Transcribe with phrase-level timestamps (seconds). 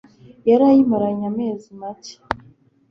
[0.49, 2.13] Yari ayimaranye amezi make